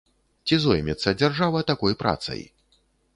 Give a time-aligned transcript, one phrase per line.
[0.47, 2.41] Ці зоймецца дзяржава такой працай?